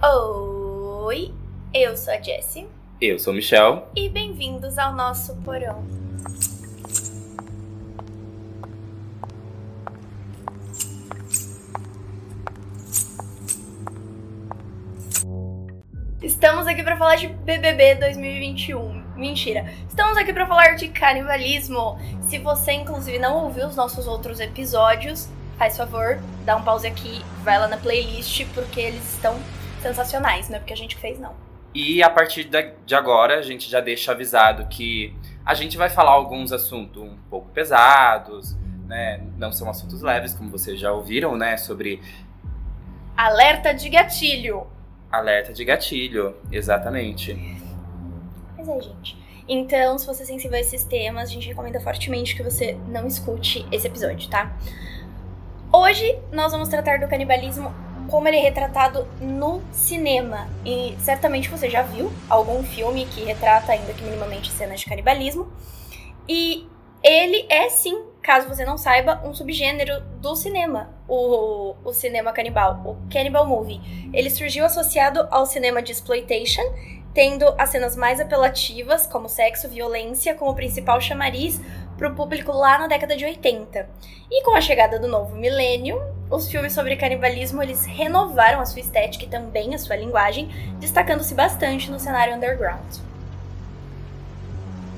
[0.00, 1.34] Oi,
[1.74, 2.68] eu sou a Jessie.
[3.00, 3.88] Eu sou o Michel.
[3.96, 5.84] E bem-vindos ao nosso porão.
[16.22, 19.02] Estamos aqui para falar de BBB 2021.
[19.16, 19.68] Mentira.
[19.88, 21.98] Estamos aqui para falar de canibalismo.
[22.22, 25.28] Se você, inclusive, não ouviu os nossos outros episódios,
[25.58, 29.36] faz favor, dá um pause aqui, vai lá na playlist, porque eles estão
[29.80, 31.34] sensacionais, não é porque a gente fez, não.
[31.74, 35.14] E a partir de agora, a gente já deixa avisado que
[35.44, 39.22] a gente vai falar alguns assuntos um pouco pesados, né?
[39.36, 41.56] Não são assuntos leves, como vocês já ouviram, né?
[41.56, 42.00] Sobre.
[43.16, 44.66] Alerta de gatilho.
[45.10, 47.34] Alerta de gatilho, exatamente.
[48.56, 49.16] Mas é, gente.
[49.46, 53.06] Então, se você é sensível a esses temas, a gente recomenda fortemente que você não
[53.06, 54.54] escute esse episódio, tá?
[55.72, 57.74] Hoje nós vamos tratar do canibalismo
[58.08, 60.48] como ele é retratado no cinema.
[60.64, 65.50] E certamente você já viu algum filme que retrata, ainda que minimamente, cenas de canibalismo.
[66.28, 66.66] E
[67.02, 72.82] ele é sim, caso você não saiba, um subgênero do cinema, o, o cinema canibal,
[72.84, 73.80] o cannibal movie.
[74.12, 76.62] Ele surgiu associado ao cinema de exploitation,
[77.14, 81.60] tendo as cenas mais apelativas, como sexo, violência, como principal chamariz
[81.96, 83.88] para o público lá na década de 80.
[84.30, 88.80] E com a chegada do novo milênio, os filmes sobre canibalismo eles renovaram a sua
[88.80, 90.48] estética e também a sua linguagem,
[90.78, 92.96] destacando-se bastante no cenário underground.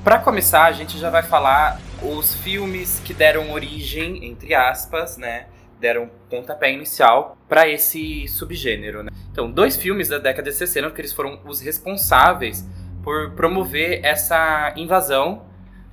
[0.03, 5.45] Para começar, a gente já vai falar os filmes que deram origem, entre aspas, né,
[5.79, 9.03] deram pontapé inicial para esse subgênero.
[9.03, 9.11] Né?
[9.31, 12.65] Então, dois filmes da década de 60 que eles foram os responsáveis
[13.03, 15.43] por promover essa invasão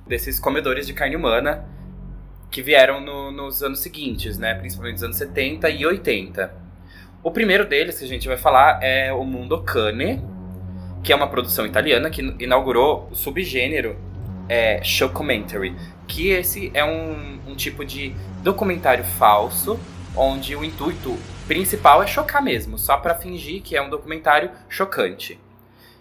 [0.07, 1.65] desses comedores de carne humana
[2.49, 4.55] que vieram no, nos anos seguintes, né?
[4.55, 6.53] Principalmente nos anos 70 e 80.
[7.21, 10.21] O primeiro deles que a gente vai falar é o Mundo Cane,
[11.03, 13.97] que é uma produção italiana que inaugurou o subgênero
[14.47, 15.75] é, shockumentary,
[16.07, 19.79] que esse é um, um tipo de documentário falso,
[20.15, 25.39] onde o intuito principal é chocar mesmo, só para fingir que é um documentário chocante.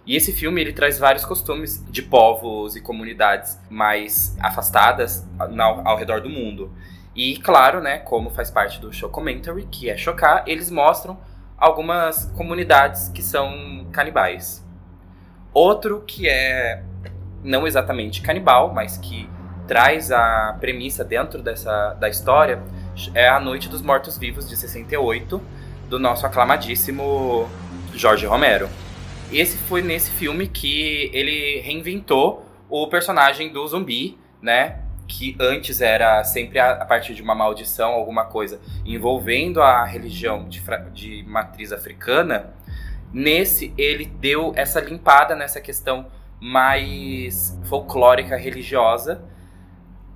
[0.09, 5.99] E esse filme ele traz vários costumes de povos e comunidades mais afastadas ao, ao
[5.99, 6.73] redor do mundo.
[7.15, 11.19] E claro, né, como faz parte do show commentary, que é chocar, eles mostram
[11.59, 14.67] algumas comunidades que são canibais.
[15.53, 16.83] Outro que é
[17.45, 19.29] não exatamente canibal, mas que
[19.67, 22.63] traz a premissa dentro dessa da história
[23.15, 25.39] é A Noite dos Mortos Vivos de 68
[25.87, 27.47] do nosso aclamadíssimo
[27.93, 28.71] Jorge Romero.
[29.31, 34.81] Esse foi nesse filme que ele reinventou o personagem do zumbi, né?
[35.06, 40.49] Que antes era sempre a, a partir de uma maldição, alguma coisa envolvendo a religião
[40.49, 40.62] de,
[40.93, 42.55] de matriz africana.
[43.12, 46.06] Nesse, ele deu essa limpada nessa questão
[46.41, 49.22] mais folclórica religiosa.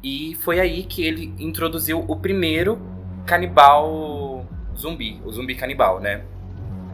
[0.03, 2.81] E foi aí que ele introduziu o primeiro
[3.27, 4.47] canibal
[4.77, 6.25] zumbi, o zumbi canibal, né?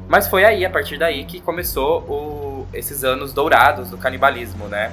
[0.09, 4.91] Mas foi aí, a partir daí, que começou o, esses anos dourados do canibalismo, né?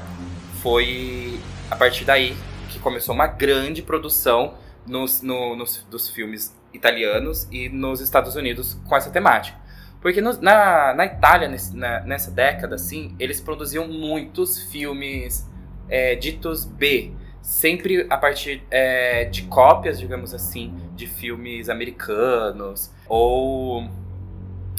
[0.61, 1.39] Foi
[1.71, 2.35] a partir daí
[2.69, 4.55] que começou uma grande produção
[4.85, 9.57] nos, no, nos, dos filmes italianos e nos Estados Unidos com essa temática.
[10.01, 15.49] Porque no, na, na Itália, nesse, na, nessa década, assim, eles produziam muitos filmes
[15.87, 23.89] é, ditos B, sempre a partir é, de cópias, digamos assim, de filmes americanos ou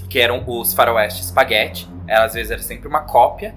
[0.08, 1.88] que eram os faroeste spaghetti.
[2.08, 3.54] Às vezes era sempre uma cópia,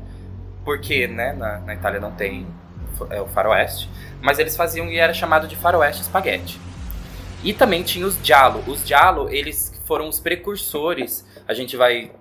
[0.65, 2.47] porque né, na, na Itália não tem
[3.09, 3.89] é, o faroeste,
[4.21, 6.59] mas eles faziam e era chamado de faroeste spaghetti.
[7.43, 8.63] E também tinha os giallo.
[8.67, 12.11] Os giallo, eles foram os precursores, a gente vai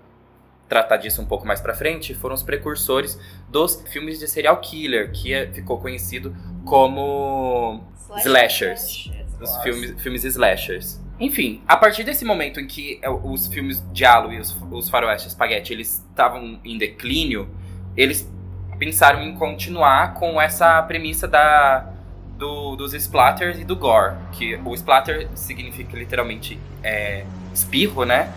[0.69, 3.19] tratar disso um pouco mais pra frente, foram os precursores
[3.49, 7.83] dos filmes de serial killer, que é, ficou conhecido como
[8.19, 9.11] slashers.
[9.41, 11.01] Os filmes, filmes slashers.
[11.21, 15.29] Enfim, a partir desse momento em que é, os filmes Diallo e os, os faroeste
[15.29, 17.49] spaghetti eles estavam em declínio,
[17.97, 18.31] eles
[18.79, 21.91] pensaram em continuar com essa premissa da,
[22.39, 24.15] do, dos splatters e do gore.
[24.33, 28.33] Que o splatter significa literalmente é, espirro, né?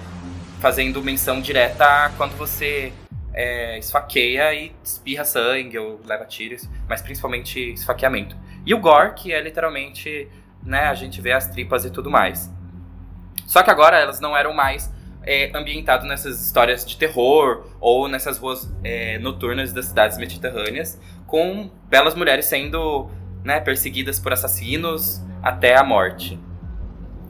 [0.60, 2.92] Fazendo menção direta a quando você
[3.34, 8.36] é, esfaqueia e espirra sangue ou leva tiros, mas principalmente esfaqueamento.
[8.66, 10.28] E o gore, que é literalmente,
[10.64, 12.52] né, a gente vê as tripas e tudo mais.
[13.52, 14.90] Só que agora elas não eram mais
[15.24, 21.70] é, ambientadas nessas histórias de terror ou nessas ruas é, noturnas das cidades mediterrâneas, com
[21.90, 23.12] belas mulheres sendo
[23.44, 26.40] né, perseguidas por assassinos até a morte.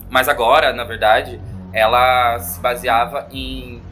[0.08, 1.40] Mas agora, na verdade,
[1.72, 3.82] ela se baseava em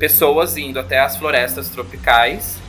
[0.00, 2.60] pessoas indo até as florestas tropicais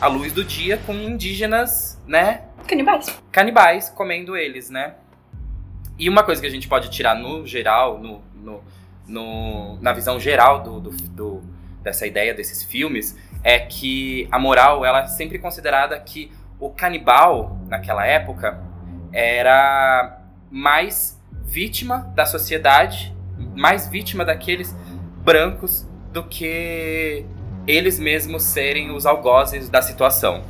[0.00, 2.46] à luz do dia com indígenas, né?
[2.66, 3.22] Canibais.
[3.30, 4.94] Canibais comendo eles, né?
[6.00, 8.64] E uma coisa que a gente pode tirar no geral, no, no,
[9.06, 11.42] no na visão geral do, do, do,
[11.82, 17.58] dessa ideia desses filmes, é que a moral ela é sempre considerada que o canibal
[17.68, 18.58] naquela época
[19.12, 23.14] era mais vítima da sociedade,
[23.54, 24.74] mais vítima daqueles
[25.22, 27.26] brancos do que
[27.66, 30.44] eles mesmos serem os algozes da situação.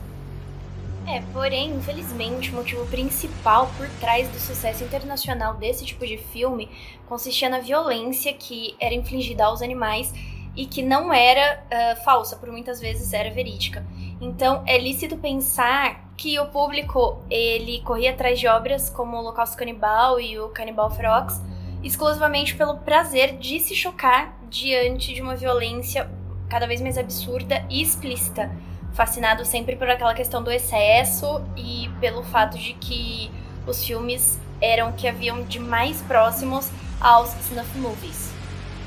[1.10, 6.70] É, porém, infelizmente, o motivo principal por trás do sucesso internacional desse tipo de filme
[7.08, 10.14] consistia na violência que era infligida aos animais
[10.54, 13.84] e que não era uh, falsa, por muitas vezes era verídica.
[14.20, 19.56] Então, é lícito pensar que o público ele corria atrás de obras como o Holocausto
[19.56, 21.42] Canibal e o Canibal Ferox
[21.82, 26.08] exclusivamente pelo prazer de se chocar diante de uma violência
[26.48, 28.50] cada vez mais absurda e explícita,
[28.92, 33.30] fascinado sempre por aquela questão do excesso e pelo fato de que
[33.66, 36.68] os filmes eram que haviam de mais próximos
[37.00, 38.32] aos snuff movies.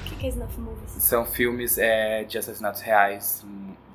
[0.05, 0.91] O que é snuff movies?
[0.99, 3.45] São filmes é, de assassinatos reais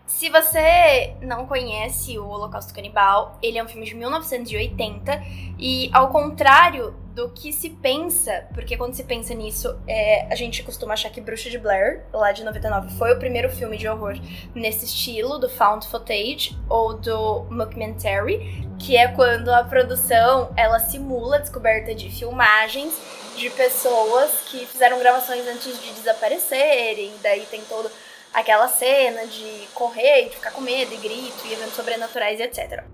[0.08, 5.22] se você não conhece o Holocausto Canibal, ele é um filme de 1980
[5.58, 10.62] e, ao contrário do que se pensa, porque quando se pensa nisso, é, a gente
[10.62, 14.18] costuma achar que Bruxa de Blair, lá de 99, foi o primeiro filme de horror
[14.54, 21.36] nesse estilo, do found footage ou do mockumentary, que é quando a produção ela simula
[21.36, 22.94] a descoberta de filmagens
[23.36, 27.90] de pessoas que fizeram gravações antes de desaparecerem, daí tem todo
[28.32, 32.42] aquela cena de correr e de ficar com medo e grito e eventos sobrenaturais e
[32.42, 32.84] etc.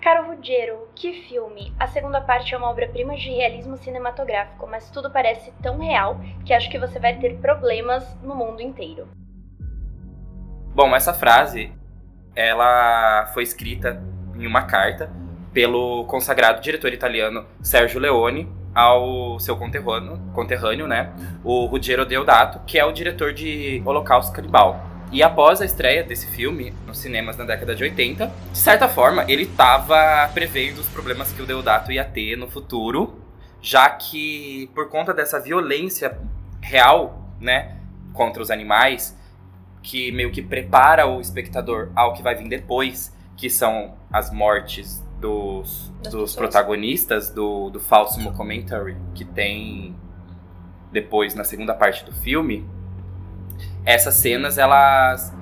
[0.00, 1.74] Caro Ruggiero, que filme!
[1.78, 6.54] A segunda parte é uma obra-prima de realismo cinematográfico, mas tudo parece tão real que
[6.54, 9.06] acho que você vai ter problemas no mundo inteiro.
[10.74, 11.72] Bom, essa frase
[12.34, 14.02] ela foi escrita
[14.34, 15.10] em uma carta
[15.52, 21.12] pelo consagrado diretor italiano Sergio Leone ao seu conterrâneo, conterrâneo né,
[21.42, 24.86] o Ruggiero Deodato, que é o diretor de Holocausto Canibal.
[25.12, 29.24] E após a estreia desse filme nos cinemas na década de 80, de certa forma,
[29.28, 33.20] ele estava prevendo os problemas que o Deodato ia ter no futuro,
[33.60, 36.16] já que por conta dessa violência
[36.60, 37.76] real, né,
[38.12, 39.18] contra os animais,
[39.82, 45.02] que meio que prepara o espectador ao que vai vir depois, que são as mortes
[45.20, 49.94] dos, dos protagonistas do, do falso mockumentary que tem
[50.90, 52.68] depois na segunda parte do filme,
[53.84, 55.32] essas cenas elas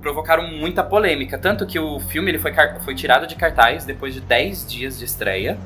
[0.00, 4.20] provocaram muita polêmica, tanto que o filme ele foi, foi tirado de cartaz depois de
[4.20, 5.58] 10 dias de estreia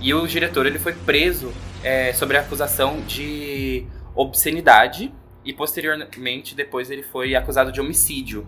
[0.00, 1.52] e o diretor ele foi preso
[1.82, 3.84] é, sobre a acusação de
[4.14, 5.12] obscenidade
[5.44, 8.46] e posteriormente depois ele foi acusado de homicídio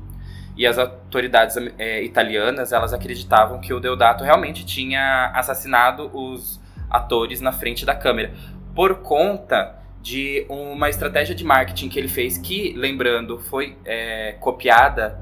[0.56, 7.40] e as autoridades é, italianas elas acreditavam que o Deodato realmente tinha assassinado os atores
[7.40, 8.32] na frente da câmera
[8.74, 15.18] por conta de uma estratégia de marketing que ele fez que, lembrando, foi é, copiada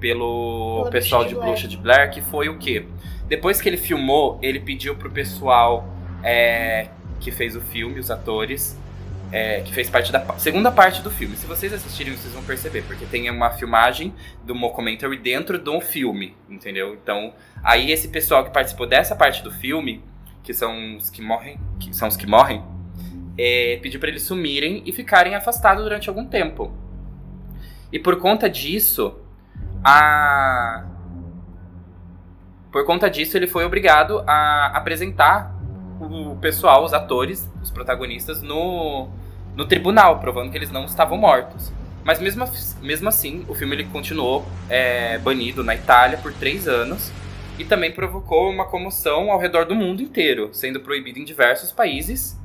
[0.00, 2.86] pelo Pela pessoal de Bruxa de Blair, que foi o quê?
[3.28, 5.86] Depois que ele filmou, ele pediu pro pessoal
[6.24, 6.88] é,
[7.20, 8.76] que fez o filme, os atores,
[9.32, 11.34] é, que fez parte da segunda parte do filme.
[11.36, 14.14] Se vocês assistirem, vocês vão perceber, porque tem uma filmagem
[14.44, 16.94] do mockumentary dentro de um filme, entendeu?
[16.94, 17.32] Então,
[17.64, 20.04] aí esse pessoal que participou dessa parte do filme,
[20.42, 22.62] que são os que morrem, que são os que morrem,
[23.38, 26.70] é, pediu para eles sumirem e ficarem afastados durante algum tempo.
[27.90, 29.18] E por conta disso,
[29.82, 30.84] a
[32.70, 35.54] por conta disso, ele foi obrigado a apresentar
[36.00, 39.10] o pessoal, os atores, os protagonistas, no,
[39.56, 41.72] no tribunal, provando que eles não estavam mortos.
[42.04, 42.44] Mas mesmo,
[42.80, 47.12] mesmo assim, o filme ele continuou é, banido na Itália por três anos
[47.58, 52.38] e também provocou uma comoção ao redor do mundo inteiro, sendo proibido em diversos países.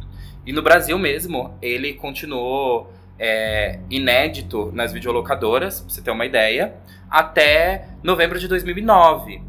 [0.46, 6.76] E no Brasil mesmo, ele continuou é, inédito nas videolocadoras, pra você ter uma ideia,
[7.10, 9.42] até novembro de 2009,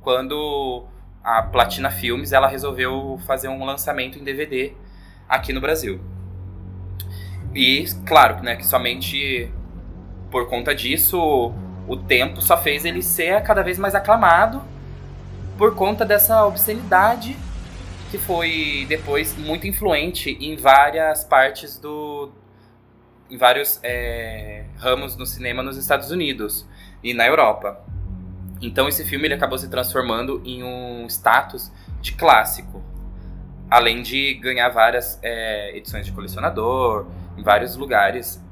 [0.00, 0.84] quando
[1.24, 4.72] a Platina Filmes ela resolveu fazer um lançamento em DVD
[5.28, 6.00] aqui no Brasil.
[7.58, 9.50] E, claro, né, que somente
[10.30, 11.52] por conta disso,
[11.88, 14.62] o tempo só fez ele ser cada vez mais aclamado
[15.56, 17.36] por conta dessa obscenidade
[18.12, 22.30] que foi depois muito influente em várias partes do.
[23.28, 26.64] em vários é, ramos no cinema nos Estados Unidos
[27.02, 27.84] e na Europa.
[28.62, 32.80] Então esse filme ele acabou se transformando em um status de clássico,
[33.68, 37.04] além de ganhar várias é, edições de colecionador
[37.38, 38.42] em vários lugares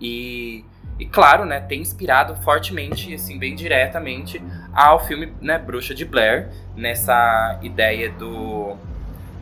[0.00, 0.64] E,
[0.98, 6.50] e claro, né, tem inspirado fortemente, assim, bem diretamente ao filme, né, Bruxa de Blair,
[6.76, 8.76] nessa ideia do,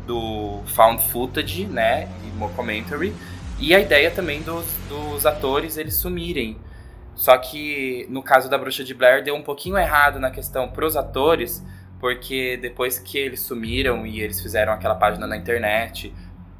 [0.07, 3.15] do found footage, né, e mockumentary,
[3.59, 6.57] e a ideia também dos, dos atores eles sumirem.
[7.15, 10.97] Só que no caso da Bruxa de Blair deu um pouquinho errado na questão pros
[10.97, 11.65] atores,
[12.01, 16.13] porque depois que eles sumiram e eles fizeram aquela página na internet,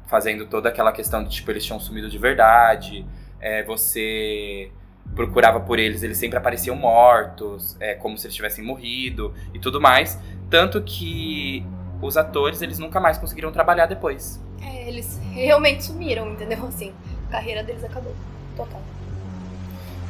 [0.07, 3.05] fazendo toda aquela questão de tipo, eles tinham sumido de verdade,
[3.39, 4.71] é, você
[5.15, 9.79] procurava por eles, eles sempre apareciam mortos, é, como se eles tivessem morrido e tudo
[9.81, 10.19] mais.
[10.49, 11.65] Tanto que
[12.01, 14.41] os atores, eles nunca mais conseguiram trabalhar depois.
[14.61, 16.65] É, eles realmente sumiram, entendeu?
[16.67, 16.93] Assim,
[17.27, 18.15] a carreira deles acabou.
[18.55, 18.81] Total.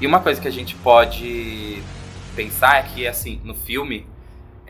[0.01, 1.81] E uma coisa que a gente pode
[2.35, 4.05] pensar é que, assim, no filme,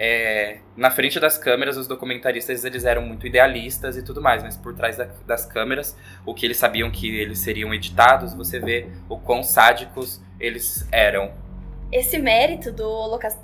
[0.05, 4.57] é, na frente das câmeras, os documentaristas eles eram muito idealistas e tudo mais, mas
[4.57, 5.95] por trás da, das câmeras,
[6.25, 11.31] o que eles sabiam que eles seriam editados, você vê o quão sádicos eles eram.
[11.89, 12.86] Esse mérito do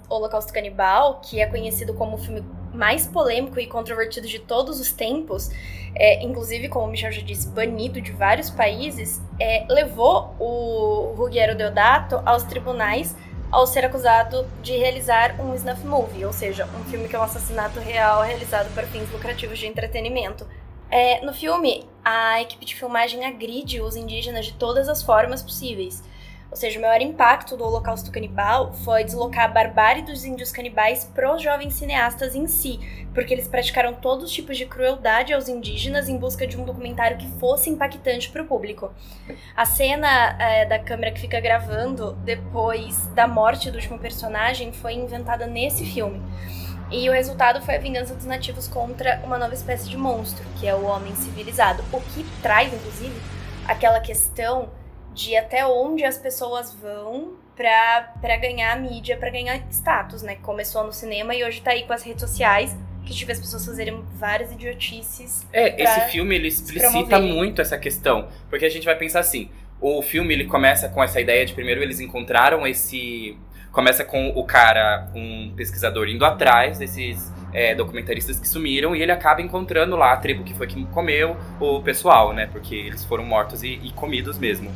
[0.10, 4.92] Holocausto Canibal, que é conhecido como o filme mais polêmico e controvertido de todos os
[4.92, 5.50] tempos,
[5.96, 11.56] é, inclusive, como o Michel já disse, banido de vários países, é, levou o Ruggiero
[11.56, 13.16] Deodato aos tribunais
[13.52, 17.24] ao ser acusado de realizar um snuff movie, ou seja, um filme que é um
[17.24, 20.46] assassinato real realizado para fins lucrativos de entretenimento.
[20.92, 26.04] É, no filme, a equipe de filmagem agride os indígenas de todas as formas possíveis.
[26.52, 31.04] Ou seja, o maior impacto do Holocausto Canibal foi deslocar a barbárie dos índios canibais
[31.14, 32.80] para os jovens cineastas em si,
[33.14, 37.18] porque eles praticaram todos os tipos de crueldade aos indígenas em busca de um documentário
[37.18, 38.92] que fosse impactante para o público.
[39.56, 44.94] A cena é, da câmera que fica gravando depois da morte do último personagem foi
[44.94, 46.20] inventada nesse filme.
[46.92, 50.68] E o resultado foi a vingança dos nativos contra uma nova espécie de monstro, que
[50.68, 51.84] é o homem civilizado.
[51.94, 53.16] O que traz, inclusive,
[53.68, 54.70] aquela questão
[55.20, 60.38] de até onde as pessoas vão para ganhar mídia, para ganhar status, né?
[60.42, 63.66] Começou no cinema e hoje tá aí com as redes sociais, que tive as pessoas
[63.66, 65.46] fazerem várias idiotices.
[65.52, 69.50] É, esse filme ele explicita muito essa questão, porque a gente vai pensar assim,
[69.82, 73.38] o filme ele começa com essa ideia de primeiro eles encontraram esse
[73.74, 79.12] começa com o cara, um pesquisador indo atrás desses é, documentaristas que sumiram e ele
[79.12, 82.48] acaba encontrando lá a tribo que foi que comeu o pessoal, né?
[82.52, 84.72] Porque eles foram mortos e, e comidos mesmo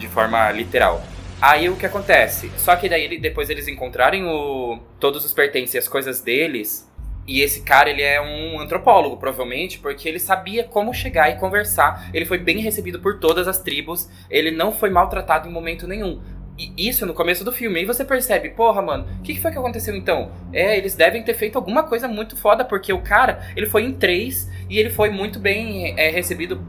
[0.00, 1.00] de forma literal.
[1.40, 2.50] Aí o que acontece?
[2.56, 6.90] Só que daí depois eles encontrarem o, todos os pertences e as coisas deles.
[7.26, 12.10] E esse cara, ele é um antropólogo, provavelmente, porque ele sabia como chegar e conversar.
[12.12, 14.08] Ele foi bem recebido por todas as tribos.
[14.28, 16.20] Ele não foi maltratado em momento nenhum.
[16.58, 17.78] E isso no começo do filme.
[17.78, 20.32] Aí você percebe, porra, mano, o que, que, foi que aconteceu então?
[20.52, 23.92] É, eles devem ter feito alguma coisa muito foda, porque o cara, ele foi em
[23.92, 26.60] três e ele foi muito bem é, recebido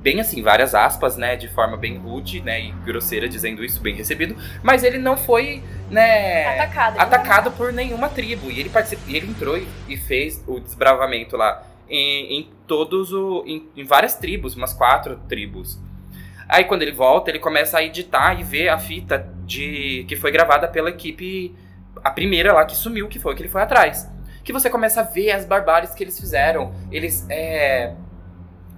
[0.00, 3.94] bem assim, várias aspas, né, de forma bem rude, né, e grosseira dizendo isso, bem
[3.94, 9.26] recebido, mas ele não foi, né, atacado, atacado por nenhuma tribo, e ele participou, ele
[9.26, 14.54] entrou e, e, fez o desbravamento lá em, em todos o, em, em, várias tribos,
[14.54, 15.78] umas quatro tribos.
[16.48, 20.30] Aí quando ele volta, ele começa a editar e ver a fita de que foi
[20.30, 21.54] gravada pela equipe,
[22.02, 24.10] a primeira lá que sumiu, que foi que ele foi atrás.
[24.42, 26.72] Que você começa a ver as barbáries que eles fizeram.
[26.90, 27.92] Eles, é,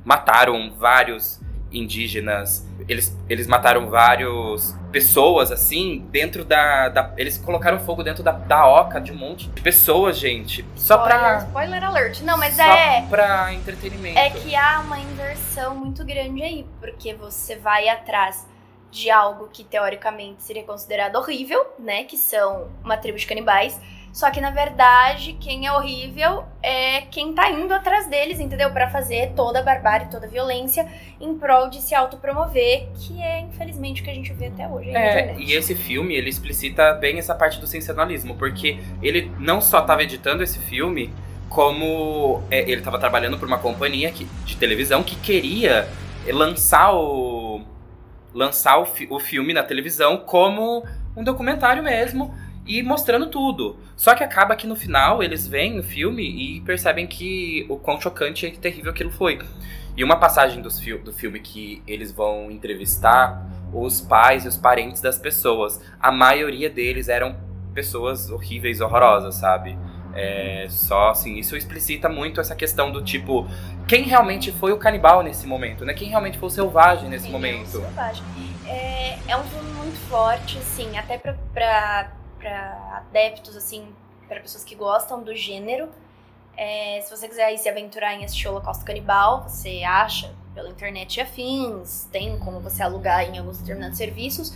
[0.04, 1.40] mataram vários
[1.72, 8.32] indígenas, eles, eles mataram várias pessoas, assim, dentro da, da, Eles colocaram fogo dentro da,
[8.32, 10.64] da oca de um monte de pessoas, gente.
[10.74, 11.38] Só spoiler, pra.
[11.38, 12.20] Spoiler alert.
[12.22, 13.06] Não, mas só é.
[13.08, 14.18] pra entretenimento.
[14.18, 18.48] É que há uma inversão muito grande aí, porque você vai atrás
[18.90, 22.02] de algo que teoricamente seria considerado horrível, né?
[22.04, 23.78] Que são uma tribo de canibais
[24.12, 28.70] só que na verdade, quem é horrível é quem tá indo atrás deles, entendeu?
[28.70, 30.86] Para fazer toda a barbárie, toda a violência
[31.20, 34.90] em prol de se autopromover, que é infelizmente o que a gente vê até hoje.
[34.90, 39.82] É, e esse filme, ele explicita bem essa parte do sensacionalismo, porque ele não só
[39.82, 41.12] tava editando esse filme,
[41.48, 45.88] como é, ele estava trabalhando por uma companhia que, de televisão que queria
[46.28, 47.62] lançar o
[48.32, 50.84] lançar o, fi, o filme na televisão como
[51.16, 52.32] um documentário mesmo
[52.66, 53.76] e mostrando tudo.
[53.96, 58.00] Só que acaba que no final eles veem o filme e percebem que o quão
[58.00, 59.38] chocante e terrível aquilo foi.
[59.96, 64.56] E uma passagem do, fi do filme que eles vão entrevistar os pais e os
[64.56, 65.80] parentes das pessoas.
[66.00, 67.36] A maioria deles eram
[67.74, 69.78] pessoas horríveis, horrorosas, sabe?
[70.14, 73.46] É, só assim, isso explicita muito essa questão do tipo,
[73.86, 75.94] quem realmente foi o canibal nesse momento, né?
[75.94, 77.78] Quem realmente foi o selvagem nesse Sim, momento.
[77.78, 78.24] É, selvagem.
[78.66, 83.86] É, é um filme muito forte, assim, até pra, pra para adeptos, assim,
[84.26, 85.88] para pessoas que gostam do gênero.
[86.56, 91.20] É, se você quiser se aventurar em assistir Holocausto Canibal, você acha pela internet e
[91.20, 94.54] afins, tem como você alugar em alguns determinados serviços,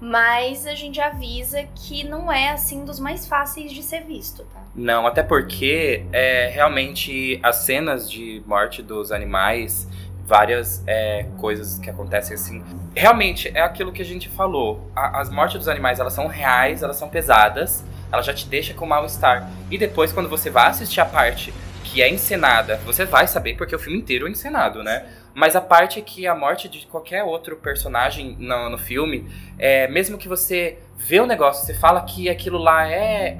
[0.00, 4.62] mas a gente avisa que não é assim dos mais fáceis de ser visto, tá?
[4.74, 9.86] Não, até porque é, realmente as cenas de morte dos animais,
[10.24, 12.62] várias é, coisas que acontecem assim.
[12.94, 14.90] Realmente é aquilo que a gente falou.
[14.94, 18.74] A, as mortes dos animais elas são reais, elas são pesadas, ela já te deixa
[18.74, 19.50] com mal-estar.
[19.70, 21.52] E depois, quando você vai assistir a parte
[21.84, 25.06] que é encenada, você vai saber porque o filme inteiro é encenado, né?
[25.34, 30.18] Mas a parte que a morte de qualquer outro personagem no, no filme, é, mesmo
[30.18, 33.38] que você vê o negócio, você fala que aquilo lá é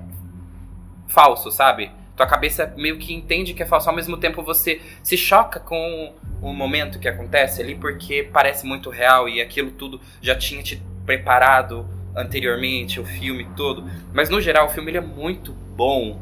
[1.06, 1.90] falso, sabe?
[2.16, 6.14] Tua cabeça meio que entende que é falso, ao mesmo tempo você se choca com
[6.42, 10.82] o momento que acontece ali, porque parece muito real e aquilo tudo já tinha te
[11.06, 13.88] preparado anteriormente, o filme todo.
[14.12, 16.18] Mas no geral, o filme ele é muito bom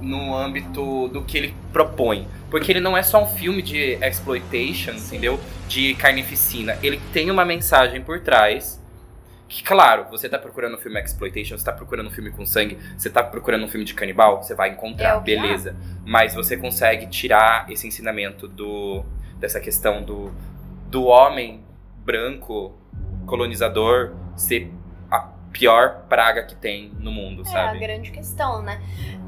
[0.00, 2.28] no âmbito do que ele propõe.
[2.50, 5.40] Porque ele não é só um filme de exploitation, entendeu?
[5.66, 6.76] De carnificina.
[6.82, 8.80] Ele tem uma mensagem por trás.
[9.48, 12.78] Que, claro, você tá procurando um filme exploitation, você tá procurando um filme com sangue,
[12.96, 15.76] você tá procurando um filme de canibal, você vai encontrar, É beleza.
[16.06, 19.04] Mas você consegue tirar esse ensinamento do
[19.42, 20.32] dessa questão do,
[20.88, 21.62] do homem
[21.98, 22.72] branco
[23.26, 24.72] colonizador ser
[25.10, 25.20] a
[25.52, 27.76] pior praga que tem no mundo, É sabe?
[27.76, 28.80] a grande questão, né?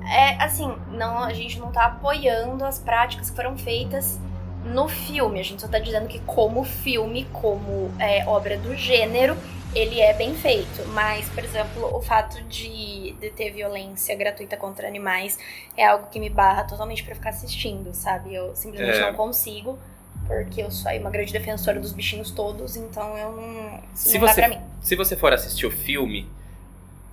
[0.07, 4.19] É assim, não, a gente não tá apoiando as práticas que foram feitas
[4.65, 5.41] no filme.
[5.41, 9.37] A gente só tá dizendo que como filme, como é, obra do gênero,
[9.75, 10.87] ele é bem feito.
[10.89, 15.39] Mas, por exemplo, o fato de, de ter violência gratuita contra animais
[15.77, 18.35] é algo que me barra totalmente pra ficar assistindo, sabe?
[18.35, 19.11] Eu simplesmente É.
[19.11, 19.79] não consigo.
[20.27, 23.81] Porque eu sou aí uma grande defensora dos bichinhos todos, então eu não.
[23.95, 26.27] Se não você- se você for assistir o filme,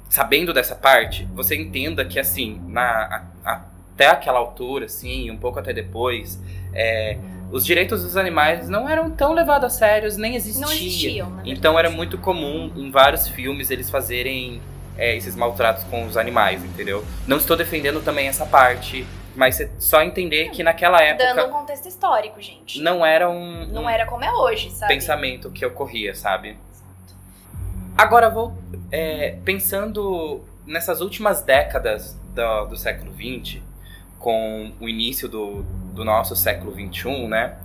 [0.09, 3.61] sabendo dessa parte, você entenda que, assim, na, a-
[3.93, 6.39] até aquela altura, assim, um pouco até depois,
[6.73, 7.17] é,
[7.51, 10.67] os direitos dos animais não eram tão levados a sérios, nem existiam.
[10.67, 11.41] Não existiam?
[11.45, 14.61] Então era muito comum em vários filmes eles fazerem
[14.97, 17.03] é, esses maltratos com os animais, entendeu?
[17.25, 21.87] Não estou defendendo também essa parte, mas só entender que naquela época Dando um contexto
[21.87, 22.81] histórico, gente.
[22.81, 24.93] não era um, Não um era como é hoje, sabe?
[24.93, 26.57] pensamento que ocorria, sabe?
[27.97, 28.57] Agora, vou
[28.91, 33.61] é, pensando nessas últimas décadas do, do século XX,
[34.17, 35.63] com o início do,
[35.93, 37.55] do nosso século XXI, né?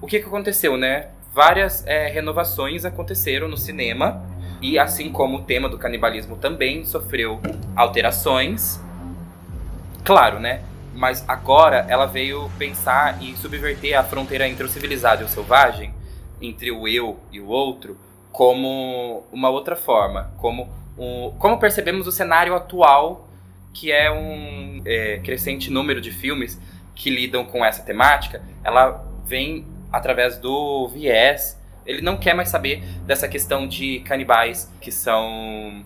[0.00, 1.08] O que, que aconteceu, né?
[1.32, 4.22] Várias é, renovações aconteceram no cinema,
[4.60, 7.40] e assim como o tema do canibalismo também sofreu
[7.74, 8.80] alterações.
[10.04, 10.62] Claro, né?
[10.96, 15.94] Mas agora ela veio pensar e subverter a fronteira entre o civilizado e o selvagem,
[16.40, 17.98] entre o eu e o outro,
[18.32, 23.28] como uma outra forma, como um, como percebemos o cenário atual,
[23.74, 26.58] que é um é, crescente número de filmes
[26.94, 31.60] que lidam com essa temática, ela vem através do viés.
[31.84, 35.84] Ele não quer mais saber dessa questão de canibais que são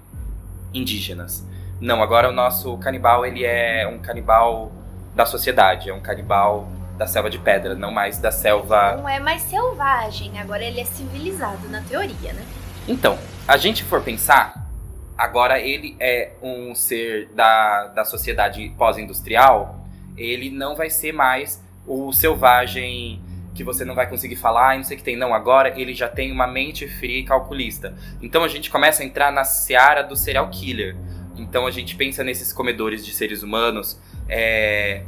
[0.73, 1.45] indígenas.
[1.81, 4.71] Não, agora o nosso canibal ele é um canibal
[5.15, 9.19] da sociedade, é um canibal da selva de pedra, não mais da selva Não é
[9.19, 12.45] mais selvagem, agora ele é civilizado na teoria, né?
[12.87, 13.19] Então,
[13.49, 14.69] a gente for pensar,
[15.17, 19.81] agora ele é um ser da, da sociedade pós-industrial,
[20.17, 23.23] ele não vai ser mais o selvagem
[23.55, 25.17] que você não vai conseguir falar e não sei o que tem.
[25.17, 27.95] Não, agora ele já tem uma mente fria e calculista.
[28.23, 30.97] Então a gente começa a entrar na seara do serial killer.
[31.41, 33.99] Então a gente pensa nesses comedores de seres humanos
[34.29, 35.03] é,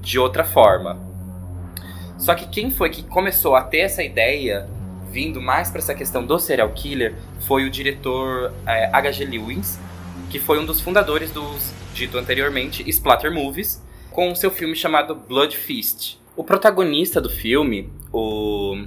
[0.00, 0.98] de outra forma.
[2.18, 4.68] Só que quem foi que começou a ter essa ideia
[5.10, 9.24] vindo mais para essa questão do serial killer foi o diretor é, H.G.
[9.24, 9.78] Lewis,
[10.28, 15.14] que foi um dos fundadores dos, dito anteriormente, Splatter Movies, com o seu filme chamado
[15.14, 16.20] Blood Feast.
[16.36, 18.84] O protagonista do filme, o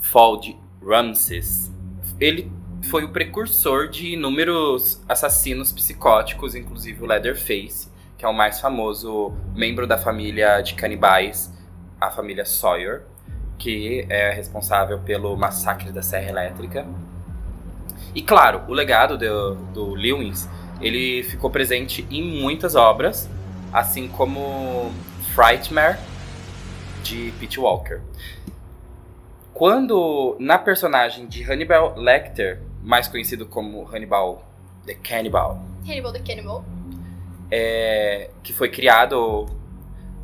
[0.00, 1.72] Fald Ramses,
[2.20, 2.50] ele
[2.84, 9.32] foi o precursor de inúmeros assassinos psicóticos, inclusive o Leatherface, que é o mais famoso
[9.54, 11.52] membro da família de canibais,
[12.00, 13.02] a família Sawyer
[13.58, 16.86] que é responsável pelo massacre da Serra Elétrica.
[18.14, 20.48] E claro, o legado do, do Lewis,
[20.80, 23.28] ele ficou presente em muitas obras,
[23.72, 24.92] assim como
[25.34, 25.98] Frightmare,
[27.02, 28.00] de Pete Walker.
[29.52, 34.46] Quando, na personagem de Hannibal Lecter, mais conhecido como Hannibal
[34.86, 36.64] the Cannibal, Hannibal the Cannibal.
[37.50, 39.46] é, que foi criado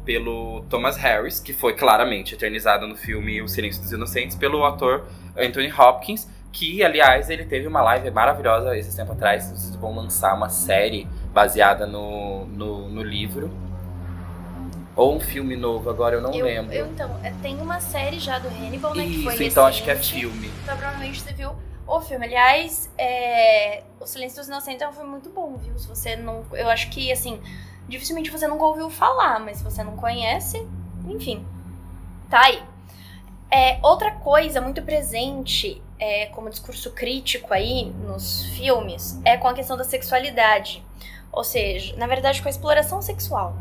[0.05, 5.07] pelo Thomas Harris, que foi claramente eternizado no filme O Silêncio dos Inocentes pelo ator
[5.37, 9.45] Anthony Hopkins, que, aliás, ele teve uma live maravilhosa esses tempo atrás.
[9.45, 13.51] Vocês vão lançar uma série baseada no, no, no livro.
[14.97, 16.75] Ou um filme novo, agora eu não eu, lembro.
[16.75, 19.05] Eu, então, é, tem uma série já do Hannibal, né?
[19.05, 20.51] Isso, que foi então recente, acho que é filme.
[20.65, 21.53] Então provavelmente você viu
[21.99, 22.27] o filme.
[22.27, 25.79] Aliás, é, O Silêncio dos Inocentes é um filme muito bom, viu?
[25.79, 26.45] Se você não.
[26.53, 27.41] Eu acho que, assim,
[27.89, 30.67] dificilmente você nunca ouviu falar, mas se você não conhece,
[31.07, 31.45] enfim.
[32.29, 32.63] Tá aí.
[33.51, 39.55] É, outra coisa muito presente é, como discurso crítico aí nos filmes é com a
[39.55, 40.85] questão da sexualidade.
[41.33, 43.57] Ou seja, na verdade, com a exploração sexual.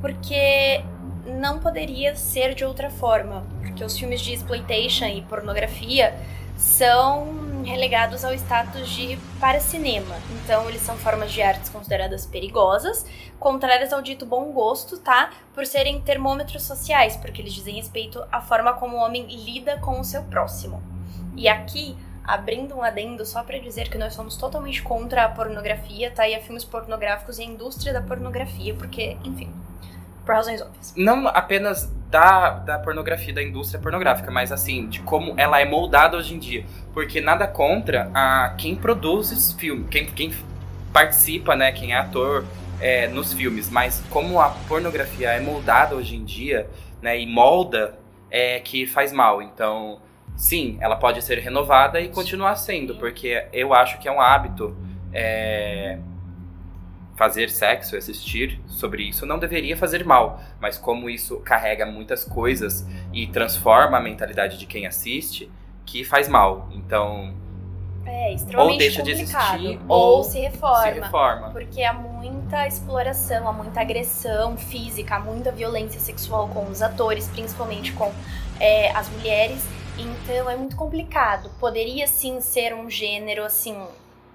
[0.00, 0.82] Porque
[1.26, 3.46] não poderia ser de outra forma.
[3.60, 6.14] Porque os filmes de exploitation e pornografia
[6.60, 10.14] são relegados ao status de para cinema.
[10.30, 13.06] Então, eles são formas de artes consideradas perigosas,
[13.38, 15.30] contrárias ao dito bom gosto, tá?
[15.54, 19.98] Por serem termômetros sociais, porque eles dizem respeito à forma como o homem lida com
[19.98, 20.82] o seu próximo.
[21.34, 26.10] E aqui, abrindo um adendo só para dizer que nós somos totalmente contra a pornografia,
[26.10, 26.28] tá?
[26.28, 29.50] E a filmes pornográficos e a indústria da pornografia, porque, enfim,
[30.30, 30.94] por razões óbvias.
[30.96, 36.16] Não apenas da, da pornografia, da indústria pornográfica, mas assim, de como ela é moldada
[36.16, 36.64] hoje em dia.
[36.94, 40.32] Porque nada contra a quem produz esse filme, quem, quem
[40.92, 42.44] participa, né, quem é ator
[42.80, 46.68] é, nos filmes, mas como a pornografia é moldada hoje em dia,
[47.02, 47.98] né, e molda,
[48.30, 49.42] é que faz mal.
[49.42, 50.00] Então,
[50.36, 54.76] sim, ela pode ser renovada e continuar sendo, porque eu acho que é um hábito.
[55.12, 55.98] É,
[57.20, 62.86] fazer sexo, assistir sobre isso, não deveria fazer mal, mas como isso carrega muitas coisas
[63.12, 65.52] e transforma a mentalidade de quem assiste,
[65.84, 66.70] que faz mal.
[66.72, 67.34] Então,
[68.06, 70.82] é ou deixa de existir ou, ou se reforma.
[70.82, 71.50] se reforma.
[71.50, 77.28] Porque há muita exploração, há muita agressão física, há muita violência sexual com os atores,
[77.28, 78.10] principalmente com
[78.58, 79.62] é, as mulheres.
[79.98, 81.50] Então é muito complicado.
[81.60, 83.76] Poderia sim ser um gênero assim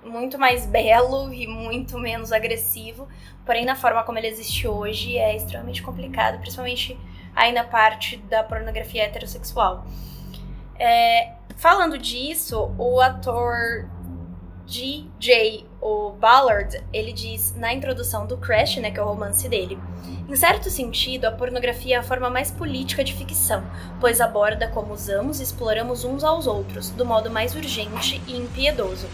[0.06, 3.08] muito mais belo e muito menos agressivo,
[3.46, 6.98] porém na forma como ele existe hoje é extremamente complicado, principalmente
[7.36, 9.86] aí na parte da pornografia heterossexual.
[10.78, 13.90] É, falando disso, o ator
[14.66, 19.78] DJ, o Ballard, ele diz na introdução do Crash, né, que é o romance dele.
[20.28, 23.64] Em certo sentido, a pornografia é a forma mais política de ficção,
[24.00, 29.08] pois aborda como usamos e exploramos uns aos outros, do modo mais urgente e impiedoso.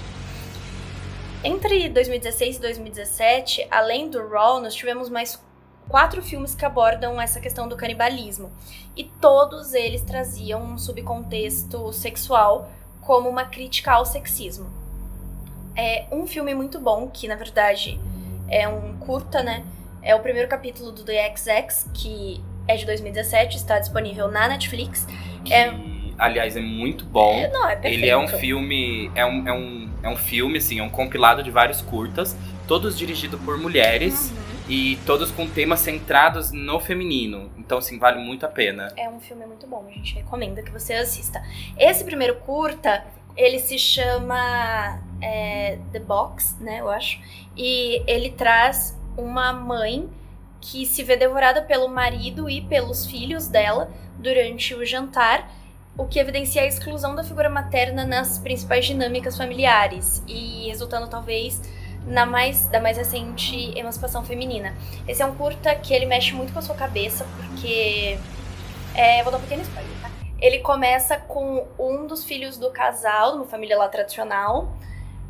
[1.43, 5.41] Entre 2016 e 2017, além do Raw, nós tivemos mais
[5.89, 8.51] quatro filmes que abordam essa questão do canibalismo.
[8.95, 12.69] E todos eles traziam um subcontexto sexual
[13.01, 14.69] como uma crítica ao sexismo.
[15.75, 17.99] É um filme muito bom, que na verdade
[18.47, 19.65] é um curta, né?
[20.03, 25.07] É o primeiro capítulo do The XX, que é de 2017, está disponível na Netflix.
[25.43, 25.71] Que, é...
[26.21, 27.33] aliás, é muito bom.
[27.39, 27.97] É, não, é perfeito.
[27.97, 29.11] Ele é um filme.
[29.15, 32.35] É um, é um é um filme, assim, é um compilado de vários curtas,
[32.67, 34.31] todos dirigidos por mulheres.
[34.31, 34.51] Uhum.
[34.69, 37.51] E todos com temas centrados no feminino.
[37.57, 38.93] Então, assim, vale muito a pena.
[38.95, 41.43] É um filme muito bom, a gente recomenda que você assista.
[41.77, 43.03] Esse primeiro curta,
[43.35, 47.19] ele se chama é, The Box, né, eu acho.
[47.57, 50.07] E ele traz uma mãe
[50.61, 55.51] que se vê devorada pelo marido e pelos filhos dela durante o jantar
[56.01, 61.61] o que evidencia a exclusão da figura materna nas principais dinâmicas familiares e resultando talvez
[62.07, 64.73] na mais da mais recente emancipação feminina.
[65.07, 68.17] Esse é um curta que ele mexe muito com a sua cabeça porque
[68.95, 70.09] é, vou dar um pequeno spoiler, tá?
[70.39, 74.73] Ele começa com um dos filhos do casal, de uma família lá tradicional,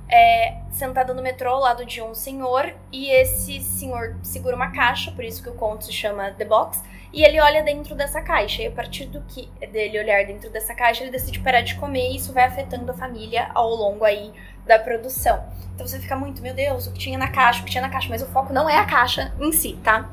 [0.07, 5.11] é, sentado no metrô ao lado de um senhor, e esse senhor segura uma caixa,
[5.11, 6.81] por isso que o conto se chama The Box,
[7.13, 8.61] e ele olha dentro dessa caixa.
[8.61, 12.11] E a partir do que dele olhar dentro dessa caixa, ele decide parar de comer
[12.11, 14.31] e isso vai afetando a família ao longo aí
[14.65, 15.43] da produção.
[15.73, 17.89] Então você fica muito, meu Deus, o que tinha na caixa, o que tinha na
[17.89, 20.09] caixa, mas o foco não é a caixa em si, tá?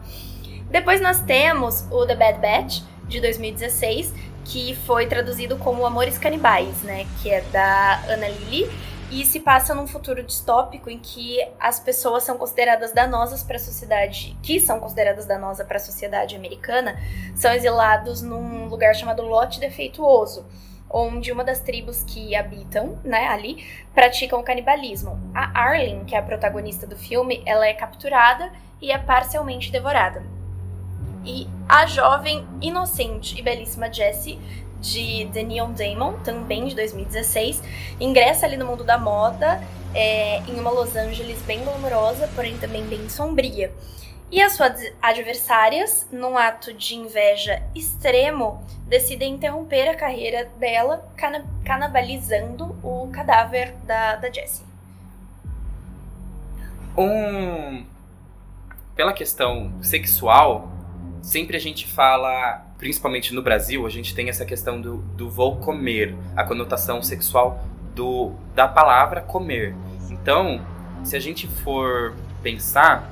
[0.71, 6.83] Depois nós temos o The Bad Batch de 2016, que foi traduzido como Amores Canibais,
[6.83, 8.71] né, que é da Ana Lily
[9.11, 13.61] e se passa num futuro distópico em que as pessoas são consideradas danosas para a
[13.61, 17.01] sociedade, que são consideradas danosas para a sociedade americana,
[17.35, 20.47] são exilados num lugar chamado Lote Defeituoso,
[20.91, 25.19] onde uma das tribos que habitam, né, ali, praticam o canibalismo.
[25.35, 30.23] A Arlen, que é a protagonista do filme, ela é capturada e é parcialmente devorada.
[31.25, 34.39] E a jovem, inocente e belíssima Jessie
[34.81, 37.63] de The Neon Demon, também de 2016.
[38.01, 39.63] Ingressa ali no mundo da moda,
[39.95, 43.73] é, em uma Los Angeles bem glamourosa, porém também bem sombria.
[44.31, 51.47] E as suas adversárias, num ato de inveja extremo, decidem interromper a carreira dela, cana
[52.83, 54.67] o cadáver da, da Jessie.
[56.97, 57.87] Um...
[58.95, 60.69] Pela questão sexual,
[61.23, 65.57] sempre a gente fala, principalmente no Brasil, a gente tem essa questão do, do vou
[65.57, 69.75] comer, a conotação sexual do, da palavra comer.
[70.11, 70.65] Então,
[71.05, 73.11] se a gente for pensar,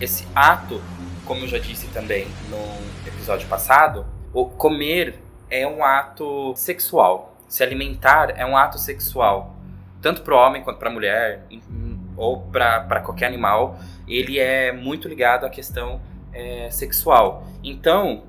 [0.00, 0.80] esse ato,
[1.24, 5.16] como eu já disse também no episódio passado, o comer
[5.50, 7.36] é um ato sexual.
[7.48, 9.56] Se alimentar é um ato sexual,
[10.00, 11.46] tanto para o homem quanto para a mulher,
[12.18, 13.78] ou para qualquer animal.
[14.06, 16.00] Ele é muito ligado à questão
[16.38, 17.44] é, sexual.
[17.62, 18.22] Então,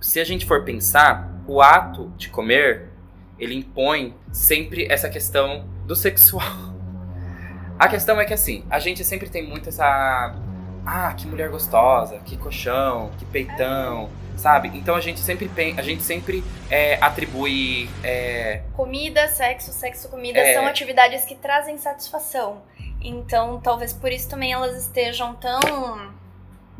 [0.00, 2.88] se a gente for pensar, o ato de comer
[3.38, 6.42] ele impõe sempre essa questão do sexual.
[7.78, 10.34] A questão é que assim, a gente sempre tem muito essa.
[10.86, 14.70] Ah, que mulher gostosa, que colchão, que peitão, sabe?
[14.74, 17.90] Então a gente sempre, a gente sempre é, atribui.
[18.02, 18.62] É...
[18.72, 20.54] Comida, sexo, sexo, comida é...
[20.54, 22.62] são atividades que trazem satisfação.
[22.98, 26.14] Então talvez por isso também elas estejam tão.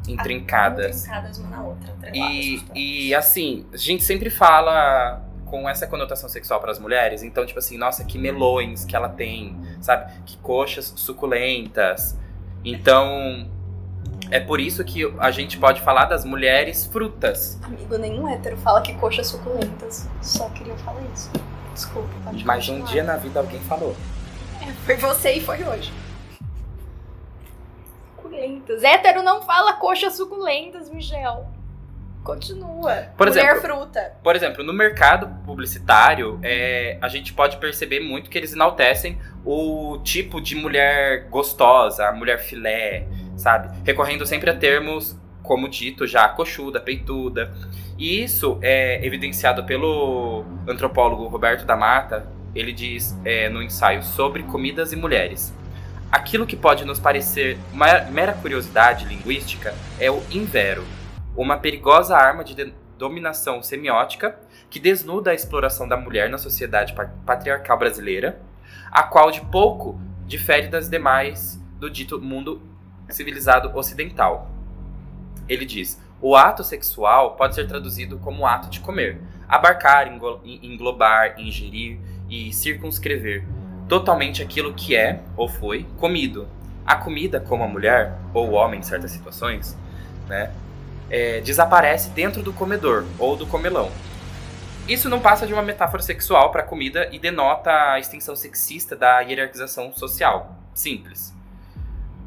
[0.09, 1.05] Intrincadas.
[1.05, 1.95] Intrincadas uma na outra.
[2.15, 7.23] E, e assim, a gente sempre fala com essa conotação sexual para as mulheres.
[7.23, 10.13] Então, tipo assim, nossa, que melões que ela tem, sabe?
[10.25, 12.17] Que coxas suculentas.
[12.65, 13.49] Então,
[14.31, 17.59] é por isso que a gente pode falar das mulheres frutas.
[17.63, 20.09] Amigo, nenhum hétero fala que coxas suculentas.
[20.21, 21.31] Só queria falar isso.
[21.73, 22.89] Desculpa, pode Mas continuar.
[22.89, 23.95] um dia na vida alguém falou.
[24.61, 25.93] É, foi você e foi hoje.
[28.47, 28.83] Suculentas.
[28.83, 31.47] Hétero não fala coxas suculentas, Michel.
[32.23, 33.07] Continua.
[33.17, 34.13] Por Mulher exemplo, fruta.
[34.23, 39.99] Por exemplo, no mercado publicitário, é, a gente pode perceber muito que eles enaltecem o
[40.03, 43.07] tipo de mulher gostosa, a mulher filé,
[43.37, 43.79] sabe?
[43.85, 47.55] Recorrendo sempre a termos, como dito já, coxuda, peituda.
[47.97, 52.27] E isso é evidenciado pelo antropólogo Roberto da Mata.
[52.57, 55.55] Ele diz é, no ensaio sobre comidas e mulheres.
[56.11, 60.85] Aquilo que pode nos parecer uma mera curiosidade linguística é o invero
[61.37, 64.39] uma perigosa arma de dominação semiótica
[64.71, 66.95] que desnuda a exploração da mulher na sociedade
[67.27, 68.41] patriarcal brasileira,
[68.91, 72.63] a qual de pouco difere das demais do dito mundo
[73.11, 74.51] civilizado ocidental.
[75.49, 80.09] Ele diz: o ato sexual pode ser traduzido como ato de comer, abarcar,
[80.45, 81.99] englobar, ingerir
[82.31, 83.45] e circunscrever
[83.89, 86.49] totalmente aquilo que é ou foi comido.
[86.85, 89.77] A comida, como a mulher ou o homem em certas situações,
[90.29, 90.53] né,
[91.11, 93.91] é, desaparece dentro do comedor ou do comelão.
[94.89, 98.95] Isso não passa de uma metáfora sexual para a comida e denota a extensão sexista
[98.95, 100.57] da hierarquização social.
[100.73, 101.35] Simples.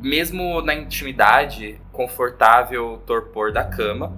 [0.01, 4.13] Mesmo na intimidade, confortável torpor da cama.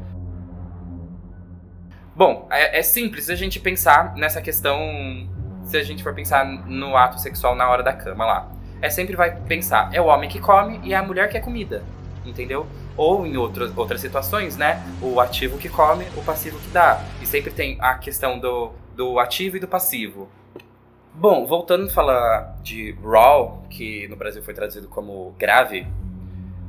[2.15, 4.79] Bom, é, é simples a gente pensar nessa questão.
[5.71, 8.51] Se a gente for pensar no ato sexual na hora da cama lá.
[8.81, 11.39] É sempre vai pensar, é o homem que come e é a mulher que é
[11.39, 11.81] comida.
[12.25, 12.67] Entendeu?
[12.97, 14.83] Ou em outras, outras situações, né?
[15.01, 17.01] O ativo que come, o passivo que dá.
[17.21, 20.27] E sempre tem a questão do, do ativo e do passivo.
[21.13, 25.87] Bom, voltando a falar de Raw, que no Brasil foi traduzido como grave,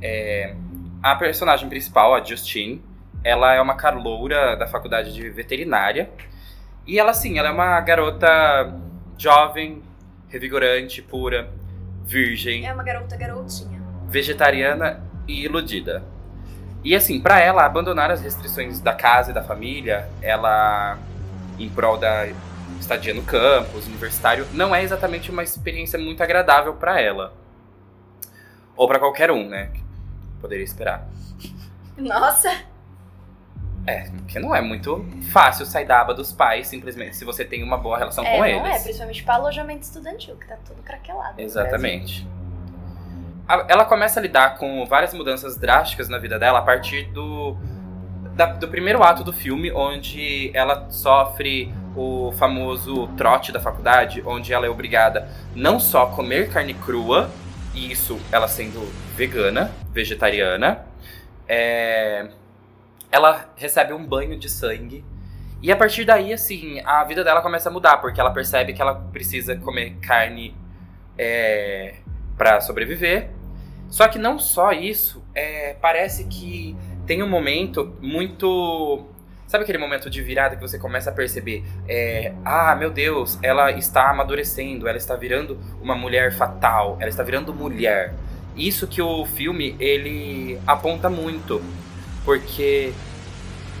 [0.01, 0.55] é,
[1.01, 2.81] a personagem principal, a Justine,
[3.21, 6.09] ela é uma caloura da faculdade de veterinária.
[6.87, 8.81] E ela, sim, ela é uma garota
[9.17, 9.83] jovem,
[10.29, 11.49] revigorante, pura,
[12.03, 12.65] virgem.
[12.65, 13.81] É uma garota garotinha.
[14.07, 16.03] Vegetariana e iludida.
[16.83, 20.97] E assim, para ela, abandonar as restrições da casa e da família, ela,
[21.57, 22.27] em prol da
[22.79, 27.33] estadia no campus, universitário, não é exatamente uma experiência muito agradável para ela.
[28.75, 29.71] Ou para qualquer um, né?
[30.41, 31.07] Poderia esperar.
[31.97, 32.72] Nossa!
[33.85, 37.61] É, porque não é muito fácil sair da aba dos pais, simplesmente, se você tem
[37.63, 38.61] uma boa relação é, com não eles.
[38.61, 41.41] Não é, principalmente para alojamento estudantil, que tá tudo craquelado.
[41.41, 42.25] Exatamente
[43.67, 47.57] ela começa a lidar com várias mudanças drásticas na vida dela a partir do,
[48.35, 54.53] da, do primeiro ato do filme, onde ela sofre o famoso trote da faculdade, onde
[54.53, 57.29] ela é obrigada não só a comer carne crua,
[57.73, 58.79] e isso ela sendo
[59.15, 60.85] vegana, vegetariana,
[61.47, 62.27] é,
[63.13, 65.05] ela recebe um banho de sangue.
[65.61, 68.81] E a partir daí, assim, a vida dela começa a mudar, porque ela percebe que
[68.81, 70.55] ela precisa comer carne
[71.15, 71.97] é,
[72.35, 73.29] para sobreviver.
[73.87, 79.05] Só que não só isso, é, parece que tem um momento muito.
[79.45, 81.63] Sabe aquele momento de virada que você começa a perceber?
[81.87, 87.21] É, ah, meu Deus, ela está amadurecendo, ela está virando uma mulher fatal, ela está
[87.21, 88.15] virando mulher.
[88.55, 91.61] Isso que o filme ele aponta muito,
[92.23, 92.93] porque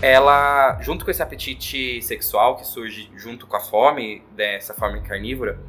[0.01, 5.59] ela, junto com esse apetite sexual que surge junto com a fome, dessa fome carnívora,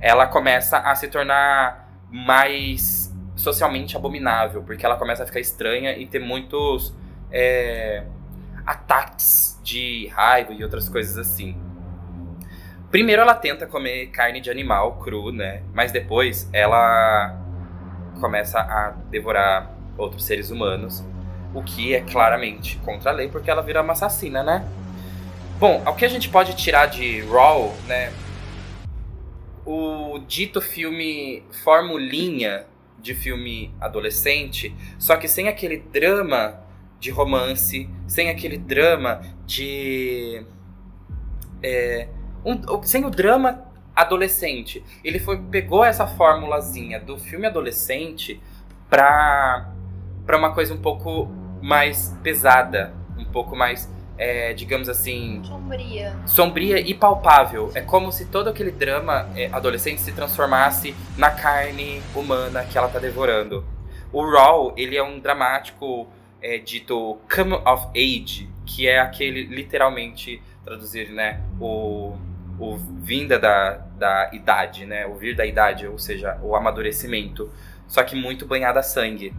[0.00, 6.06] ela começa a se tornar mais socialmente abominável, porque ela começa a ficar estranha e
[6.06, 6.94] ter muitos
[7.30, 8.04] é,
[8.64, 11.56] ataques de raiva e outras coisas assim.
[12.90, 15.62] Primeiro ela tenta comer carne de animal cru, né?
[15.72, 17.36] Mas depois ela
[18.20, 21.04] começa a devorar outros seres humanos,
[21.54, 24.68] o que é claramente contra a lei, porque ela vira uma assassina, né?
[25.58, 28.12] Bom, o que a gente pode tirar de Raw, né?
[29.64, 32.66] O dito filme formulinha
[32.98, 36.60] de filme adolescente, só que sem aquele drama
[36.98, 40.44] de romance, sem aquele drama de.
[41.62, 42.08] É,
[42.44, 43.64] um, sem o drama
[43.94, 44.82] adolescente.
[45.04, 48.40] Ele foi pegou essa formulazinha do filme adolescente
[48.90, 49.72] pra,
[50.26, 55.42] pra uma coisa um pouco mais pesada, um pouco mais é, digamos assim.
[55.42, 56.16] Sombria.
[56.26, 57.72] Sombria e palpável.
[57.74, 62.88] É como se todo aquele drama é, adolescente se transformasse na carne humana que ela
[62.88, 63.64] tá devorando.
[64.12, 66.06] O Raw, ele é um dramático
[66.40, 72.14] é, dito come of age, que é aquele, literalmente, traduzir, né, o,
[72.58, 77.50] o vinda da, da idade, né, o vir da idade, ou seja, o amadurecimento,
[77.88, 79.34] só que muito banhado a sangue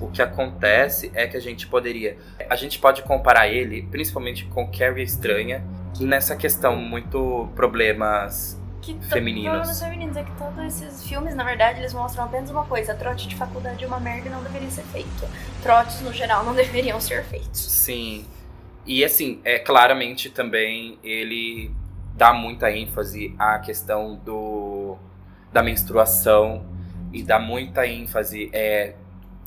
[0.00, 2.16] o que acontece é que a gente poderia.
[2.48, 5.64] A gente pode comparar ele, principalmente com Carrie Estranha,
[6.00, 9.80] nessa questão muito problemas que femininos.
[9.80, 13.36] Femininos é que todos esses filmes, na verdade, eles mostram apenas uma coisa: trote de
[13.36, 15.28] faculdade é uma merda e não deveria ser feito.
[15.62, 17.60] Trotes, no geral, não deveriam ser feitos.
[17.60, 18.24] Sim.
[18.86, 21.70] E assim, é claramente também ele
[22.14, 24.96] dá muita ênfase à questão do
[25.52, 26.64] da menstruação
[27.12, 28.94] e dá muita ênfase é,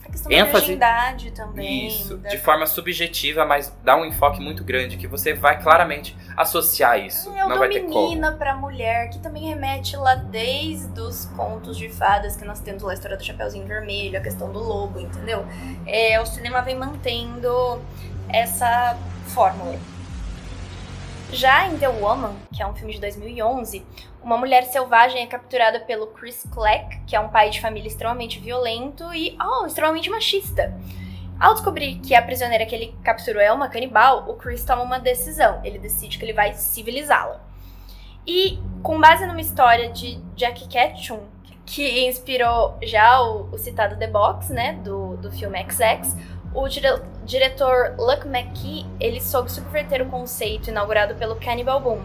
[0.09, 1.87] questão ênfase, da também.
[1.87, 2.29] Isso, da...
[2.29, 7.33] de forma subjetiva, mas dá um enfoque muito grande que você vai claramente associar isso.
[7.35, 11.89] É, não vai ter menina para mulher, que também remete lá desde os contos de
[11.89, 15.45] fadas que nós temos lá, a história do Chapeuzinho Vermelho, a questão do lobo, entendeu?
[15.85, 17.81] É, o cinema vem mantendo
[18.29, 19.75] essa fórmula.
[21.33, 23.85] Já em The Woman, que é um filme de 2011,
[24.21, 28.37] uma mulher selvagem é capturada pelo Chris Clack, que é um pai de família extremamente
[28.37, 30.77] violento e, oh, extremamente machista.
[31.39, 34.99] Ao descobrir que a prisioneira que ele capturou é uma canibal, o Chris toma uma
[34.99, 35.61] decisão.
[35.63, 37.39] Ele decide que ele vai civilizá-la.
[38.27, 41.21] E, com base numa história de Jack Ketchum,
[41.65, 46.15] que inspirou já o, o citado The Box, né, do, do filme XX,
[46.53, 52.01] o dire diretor Luck McKee, ele soube subverter o conceito inaugurado pelo Cannibal Boom.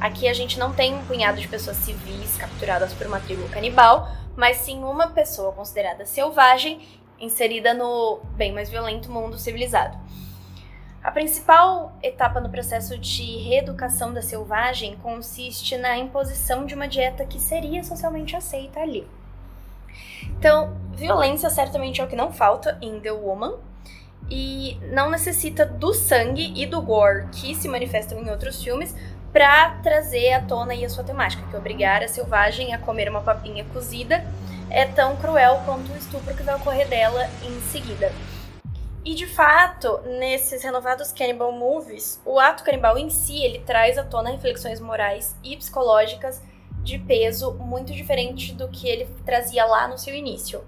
[0.00, 4.08] Aqui a gente não tem um punhado de pessoas civis capturadas por uma tribo canibal,
[4.36, 6.80] mas sim uma pessoa considerada selvagem
[7.20, 9.98] inserida no bem mais violento mundo civilizado.
[11.02, 17.24] A principal etapa no processo de reeducação da selvagem consiste na imposição de uma dieta
[17.24, 19.06] que seria socialmente aceita ali.
[20.38, 23.54] Então, violência certamente é o que não falta em The Woman,
[24.30, 28.94] e não necessita do sangue e do gore que se manifestam em outros filmes
[29.32, 33.64] para trazer à tona a sua temática, que obrigar a selvagem a comer uma papinha
[33.72, 34.24] cozida
[34.70, 38.12] é tão cruel quanto o estupro que vai ocorrer dela em seguida.
[39.04, 44.04] E de fato, nesses renovados cannibal movies, o ato canibal em si, ele traz à
[44.04, 46.42] tona reflexões morais e psicológicas
[46.88, 50.62] de peso muito diferente do que ele trazia lá no seu início.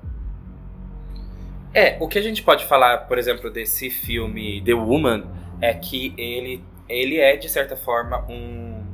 [1.72, 5.24] É, o que a gente pode falar, por exemplo, desse filme The Woman
[5.60, 8.84] é que ele, ele é, de certa forma, um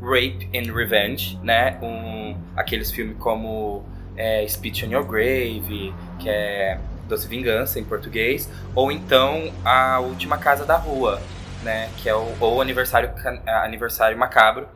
[0.00, 1.78] rape and revenge, né?
[1.80, 3.84] Um, aqueles filmes como
[4.16, 10.36] é, Speech on Your Grave, que é Doce Vingança em português, ou então A Última
[10.36, 11.22] Casa da Rua,
[11.62, 11.88] né?
[11.98, 13.10] Que é o ou aniversário,
[13.46, 14.66] aniversário Macabro,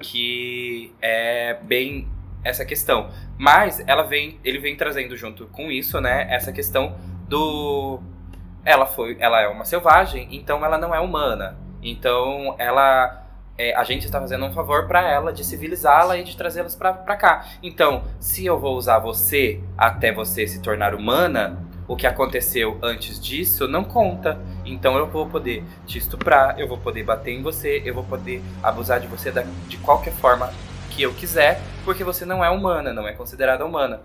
[0.00, 2.08] que é bem
[2.44, 3.10] essa questão.
[3.38, 6.96] Mas ela vem, ele vem trazendo junto com isso, né, essa questão
[7.28, 8.00] do
[8.64, 11.56] ela foi, ela é uma selvagem, então ela não é humana.
[11.80, 13.26] Então ela
[13.58, 17.16] é, a gente está fazendo um favor para ela de civilizá-la e de trazê-las para
[17.16, 17.46] cá.
[17.62, 23.20] Então, se eu vou usar você até você se tornar humana, o que aconteceu antes
[23.20, 24.38] disso não conta.
[24.66, 28.42] Então eu vou poder te estuprar, eu vou poder bater em você, eu vou poder
[28.62, 30.52] abusar de você da, de qualquer forma
[30.90, 34.00] que eu quiser, porque você não é humana, não é considerada humana.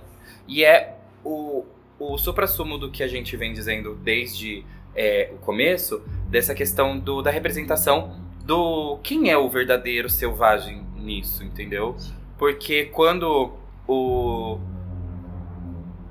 [0.47, 1.66] E é o,
[1.97, 7.22] o supra-sumo do que a gente vem dizendo desde é, o começo, dessa questão do,
[7.22, 11.95] da representação do quem é o verdadeiro selvagem nisso, entendeu?
[12.38, 13.53] Porque quando
[13.88, 14.59] o,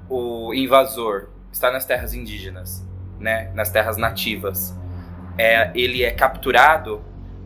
[0.08, 2.86] o invasor está nas terras indígenas,
[3.20, 4.74] né, nas terras nativas,
[5.38, 7.02] é, ele é capturado,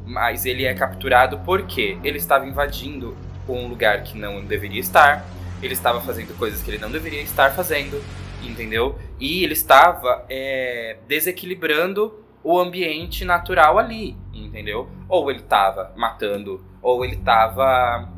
[0.06, 3.16] mas ele é capturado porque ele estava invadindo
[3.48, 5.24] um lugar que não deveria estar,
[5.62, 8.02] ele estava fazendo coisas que ele não deveria estar fazendo,
[8.42, 8.98] entendeu?
[9.20, 14.88] E ele estava é, desequilibrando o ambiente natural ali, entendeu?
[15.08, 18.08] Ou ele estava matando, ou ele estava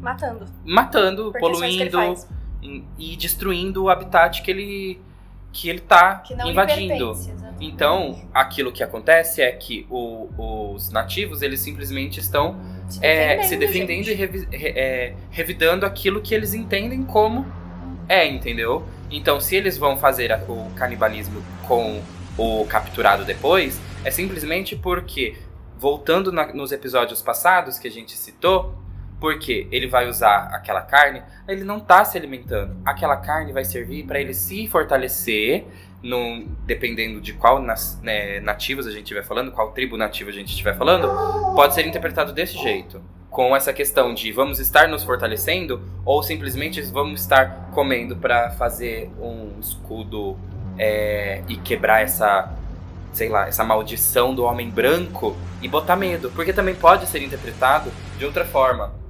[0.00, 1.98] matando, matando, poluindo
[2.98, 5.00] e destruindo o habitat que ele
[5.54, 7.14] que ele está invadindo.
[7.60, 10.28] então, aquilo que acontece é que o,
[10.74, 16.20] os nativos eles simplesmente estão se defendendo, é, se defendendo e revi, é, revidando aquilo
[16.20, 17.46] que eles entendem como
[18.08, 18.84] é, entendeu?
[19.10, 22.02] Então, se eles vão fazer o canibalismo com
[22.36, 25.36] o capturado depois, é simplesmente porque,
[25.78, 28.74] voltando na, nos episódios passados que a gente citou,
[29.24, 32.76] porque ele vai usar aquela carne, ele não está se alimentando.
[32.84, 35.64] Aquela carne vai servir para ele se fortalecer,
[36.02, 40.32] no, dependendo de qual nas, né, nativos a gente estiver falando, qual tribo nativa a
[40.34, 41.08] gente estiver falando,
[41.54, 43.00] pode ser interpretado desse jeito.
[43.30, 49.10] Com essa questão de vamos estar nos fortalecendo ou simplesmente vamos estar comendo para fazer
[49.18, 50.36] um escudo
[50.78, 52.52] é, e quebrar essa
[53.14, 56.30] sei lá essa maldição do homem branco e botar medo.
[56.32, 59.02] Porque também pode ser interpretado de outra forma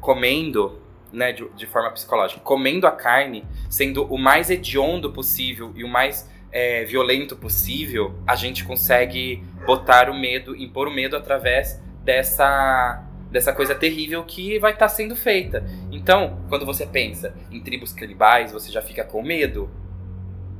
[0.00, 0.80] comendo
[1.12, 5.88] né de, de forma psicológica comendo a carne sendo o mais hediondo possível e o
[5.88, 13.04] mais é, violento possível a gente consegue botar o medo impor o medo através dessa
[13.30, 15.64] dessa coisa terrível que vai estar tá sendo feita.
[15.90, 19.70] Então, quando você pensa em tribos canibais, você já fica com medo.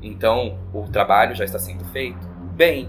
[0.00, 2.28] Então, o trabalho já está sendo feito.
[2.54, 2.88] Bem,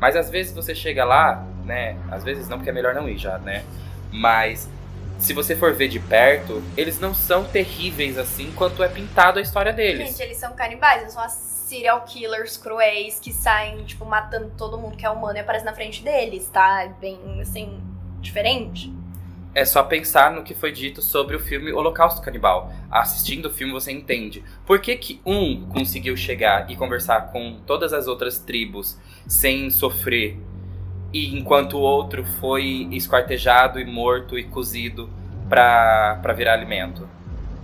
[0.00, 1.96] mas às vezes você chega lá, né?
[2.10, 3.64] Às vezes não, porque é melhor não ir já, né?
[4.10, 4.70] Mas
[5.18, 9.42] se você for ver de perto, eles não são terríveis assim quanto é pintado a
[9.42, 10.08] história deles.
[10.08, 14.78] Gente, eles são canibais, eles são as serial killers cruéis que saem, tipo, matando todo
[14.78, 16.84] mundo que é humano e aparece na frente deles, tá?
[16.84, 17.78] É bem, assim,
[18.20, 18.92] diferente.
[19.54, 22.72] É só pensar no que foi dito sobre o filme Holocausto Canibal.
[22.90, 24.44] Assistindo o filme você entende.
[24.64, 28.96] Por que, que um conseguiu chegar e conversar com todas as outras tribos
[29.26, 30.38] sem sofrer,
[31.12, 35.08] e enquanto o outro foi esquartejado e morto e cozido
[35.48, 37.08] para virar alimento?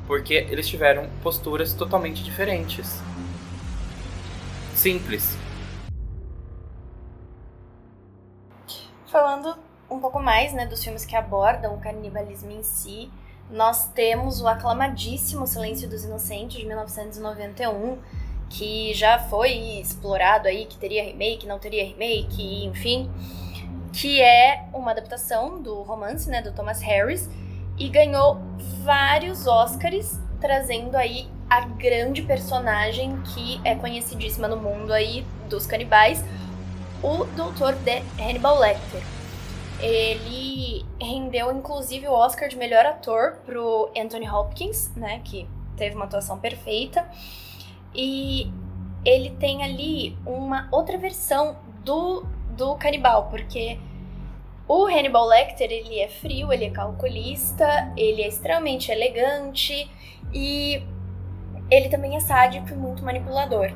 [0.06, 3.02] Porque eles tiveram posturas totalmente diferentes.
[4.74, 5.36] Simples.
[9.06, 9.56] Falando
[9.90, 13.10] um pouco mais né, dos filmes que abordam o canibalismo em si,
[13.50, 17.98] nós temos o aclamadíssimo Silêncio dos Inocentes, de 1991,
[18.54, 23.10] que já foi explorado aí, que teria remake, não teria remake, enfim,
[23.92, 27.28] que é uma adaptação do romance, né, do Thomas Harris,
[27.76, 28.38] e ganhou
[28.84, 36.24] vários Oscars, trazendo aí a grande personagem que é conhecidíssima no mundo aí dos canibais,
[37.02, 37.74] o Dr.
[38.20, 39.02] Hannibal Lecter.
[39.80, 46.04] Ele rendeu inclusive o Oscar de melhor ator pro Anthony Hopkins, né, que teve uma
[46.04, 47.04] atuação perfeita.
[47.94, 48.50] E
[49.04, 52.26] ele tem ali uma outra versão do
[52.56, 53.78] do canibal, porque
[54.68, 59.90] o Hannibal Lecter, ele é frio, ele é calculista, ele é extremamente elegante
[60.32, 60.80] e
[61.68, 63.72] ele também é sádico e muito manipulador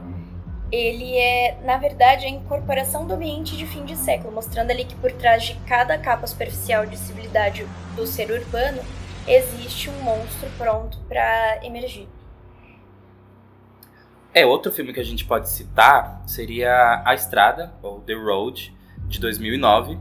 [0.70, 4.94] ele é, na verdade, a incorporação do ambiente de fim de século, mostrando ali que
[4.96, 7.66] por trás de cada capa superficial de civilidade
[7.96, 8.82] do ser urbano
[9.26, 12.06] existe um monstro pronto para emergir.
[14.34, 18.76] É, outro filme que a gente pode citar seria A Estrada, ou The Road,
[19.06, 19.98] de 2009,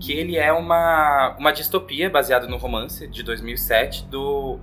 [0.00, 4.58] que ele é uma, uma distopia baseada no romance de 2007 do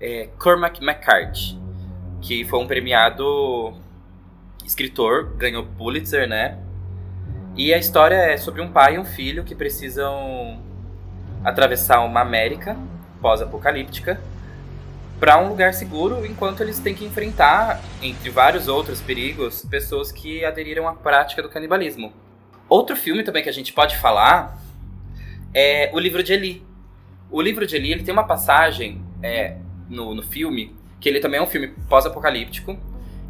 [0.00, 1.58] é, Cormac McCarthy,
[2.20, 3.74] que foi um premiado
[4.64, 6.58] escritor, ganhou Pulitzer, né?
[7.56, 10.62] E a história é sobre um pai e um filho que precisam
[11.44, 12.76] atravessar uma América
[13.20, 14.20] pós-apocalíptica
[15.22, 20.44] para um lugar seguro, enquanto eles têm que enfrentar, entre vários outros perigos, pessoas que
[20.44, 22.12] aderiram à prática do canibalismo.
[22.68, 24.60] Outro filme também que a gente pode falar
[25.54, 26.66] é o livro de Eli.
[27.30, 29.58] O livro de Eli ele tem uma passagem é,
[29.88, 32.76] no, no filme que ele também é um filme pós-apocalíptico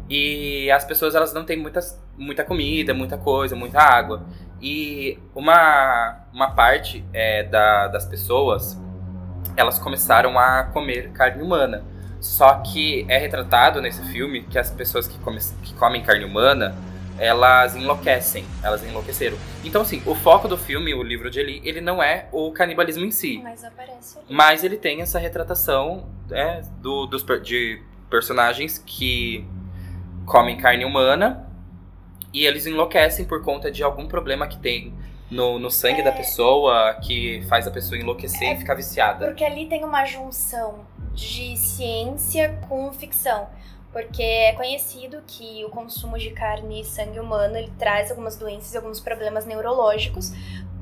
[0.09, 4.25] e as pessoas elas não têm muitas, muita comida, muita coisa, muita água.
[4.59, 8.81] E uma, uma parte é, da, das pessoas
[9.55, 11.83] elas começaram a comer carne humana.
[12.19, 16.75] Só que é retratado nesse filme que as pessoas que, come, que comem carne humana
[17.17, 19.37] elas enlouquecem, elas enlouqueceram.
[19.63, 23.05] Então, assim, o foco do filme, o livro de Eli, ele não é o canibalismo
[23.05, 23.39] em si.
[23.43, 24.27] Mas aparece ali.
[24.29, 29.47] Mas ele tem essa retratação é, do, dos, de personagens que
[30.25, 31.47] comem carne humana
[32.33, 34.93] e eles enlouquecem por conta de algum problema que tem
[35.29, 36.03] no, no sangue é...
[36.03, 38.53] da pessoa que faz a pessoa enlouquecer é...
[38.53, 39.25] e ficar viciada.
[39.25, 43.47] Porque ali tem uma junção de ciência com ficção.
[43.91, 48.73] porque é conhecido que o consumo de carne e sangue humano ele traz algumas doenças
[48.73, 50.31] e alguns problemas neurológicos,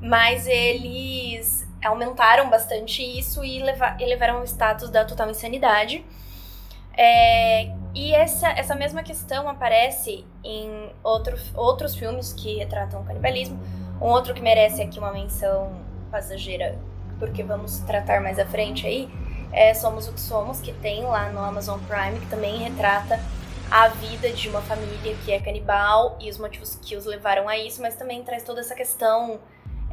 [0.01, 3.61] mas eles aumentaram bastante isso e
[3.99, 6.05] elevaram o status da total insanidade.
[6.97, 13.59] É, e essa, essa mesma questão aparece em outro, outros filmes que retratam o canibalismo.
[14.01, 15.71] Um outro que merece aqui uma menção
[16.09, 16.75] passageira,
[17.19, 19.07] porque vamos tratar mais à frente aí,
[19.51, 23.19] é Somos o que Somos, que tem lá no Amazon Prime, que também retrata
[23.69, 27.57] a vida de uma família que é canibal e os motivos que os levaram a
[27.57, 29.39] isso, mas também traz toda essa questão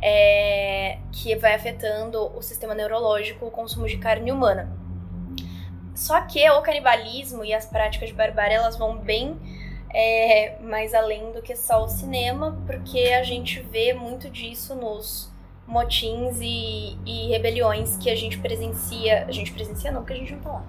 [0.00, 4.72] é, que vai afetando o sistema neurológico, o consumo de carne humana.
[5.94, 9.36] Só que o canibalismo e as práticas de barbárie elas vão bem
[9.92, 15.30] é, mais além do que só o cinema, porque a gente vê muito disso nos
[15.66, 19.24] motins e, e rebeliões que a gente presencia.
[19.26, 20.64] A gente presencia não, porque a gente não tá lá.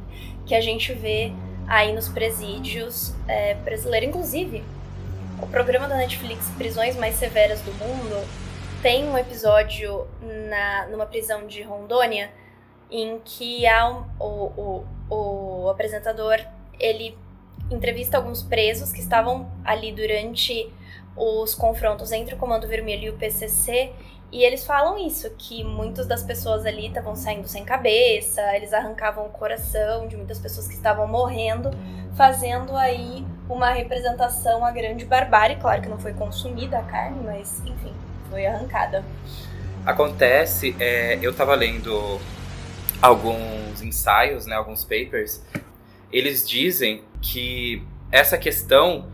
[0.45, 1.31] Que a gente vê
[1.67, 4.09] aí nos presídios é, brasileiros.
[4.09, 4.63] Inclusive,
[5.41, 8.27] o programa da Netflix Prisões Mais Severas do Mundo
[8.81, 12.31] tem um episódio na, numa prisão de Rondônia
[12.91, 16.39] em que há um, o, o, o apresentador
[16.79, 17.15] ele
[17.71, 20.71] entrevista alguns presos que estavam ali durante
[21.15, 23.91] os confrontos entre o Comando Vermelho e o PCC
[24.31, 29.25] e eles falam isso, que muitas das pessoas ali estavam saindo sem cabeça, eles arrancavam
[29.25, 31.71] o coração de muitas pessoas que estavam morrendo,
[32.15, 35.55] fazendo aí uma representação à grande barbárie.
[35.55, 37.91] Claro que não foi consumida a carne, mas enfim,
[38.29, 39.03] foi arrancada.
[39.83, 42.19] Acontece, é, eu tava lendo
[43.01, 45.41] alguns ensaios, né, alguns papers,
[46.11, 49.07] eles dizem que essa questão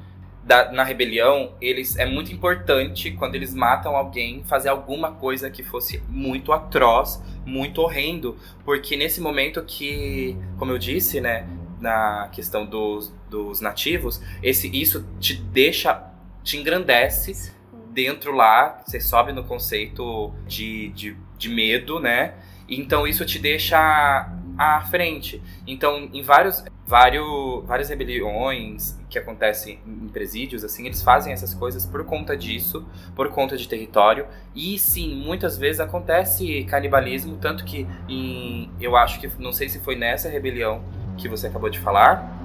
[0.46, 5.64] da, na rebelião, eles é muito importante quando eles matam alguém fazer alguma coisa que
[5.64, 11.48] fosse muito atroz, muito horrendo, porque nesse momento que, como eu disse, né,
[11.82, 16.12] na questão dos, dos nativos, esse isso te deixa,
[16.44, 17.54] te engrandece
[17.92, 22.36] dentro lá, você sobe no conceito de, de, de medo, né?
[22.68, 25.42] Então isso te deixa à frente.
[25.68, 31.86] Então, em vários, vários, várias rebeliões que acontecem em presídios, assim, eles fazem essas coisas
[31.86, 32.86] por conta disso,
[33.16, 34.28] por conta de território.
[34.54, 39.80] E sim, muitas vezes acontece canibalismo, tanto que em, eu acho que, não sei se
[39.80, 40.84] foi nessa rebelião
[41.18, 42.40] que você acabou de falar,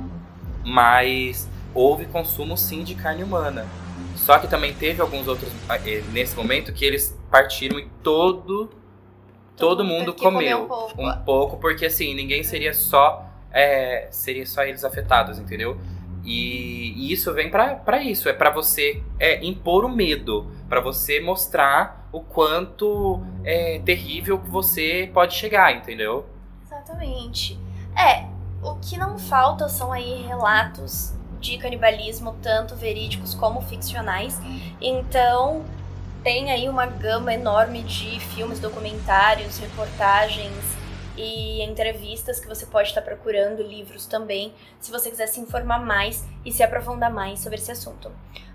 [0.65, 3.67] mas houve consumo sim de carne humana.
[4.17, 5.51] Só que também teve alguns outros,
[5.85, 8.71] eh, nesse momento, que eles partiram e todo
[9.61, 11.03] todo mundo comeu um pouco.
[11.03, 11.57] um pouco.
[11.59, 15.79] porque assim, ninguém seria só é, seria só eles afetados, entendeu?
[16.25, 21.21] E, e isso vem para isso, é para você é, impor o medo, para você
[21.21, 26.27] mostrar o quanto é terrível que você pode chegar, entendeu?
[26.65, 27.59] Exatamente.
[27.97, 28.27] É,
[28.63, 34.39] o que não falta são aí relatos de canibalismo, tanto verídicos como ficcionais.
[34.81, 35.65] Então,
[36.23, 40.81] tem aí uma gama enorme de filmes, documentários, reportagens
[41.17, 46.25] e entrevistas que você pode estar procurando, livros também, se você quiser se informar mais
[46.45, 48.11] e se aprofundar mais sobre esse assunto.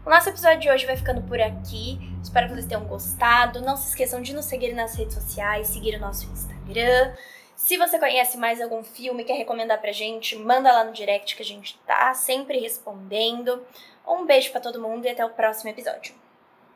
[0.05, 1.99] O nosso episódio de hoje vai ficando por aqui.
[2.23, 3.61] Espero que vocês tenham gostado.
[3.61, 7.13] Não se esqueçam de nos seguir nas redes sociais, seguir o nosso Instagram.
[7.55, 11.41] Se você conhece mais algum filme quer recomendar pra gente, manda lá no direct que
[11.41, 13.65] a gente tá sempre respondendo.
[14.07, 16.13] Um beijo para todo mundo e até o próximo episódio.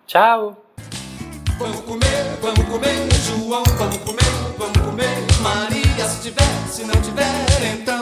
[0.08, 0.69] Tchau!
[1.60, 5.28] Vamos comer, vamos comer, João, vamos comer, vamos comer.
[5.42, 7.26] Maria, se tiver, se não tiver,
[7.74, 8.00] então